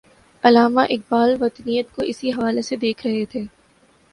علامہ 0.43 0.81
اقبال 0.89 1.35
وطنیت 1.39 1.91
کو 1.95 2.01
اسی 2.01 2.31
حوالے 2.31 2.61
سے 2.61 2.75
دیکھ 2.75 3.07
رہے 3.07 3.25
تھے۔ 3.25 3.43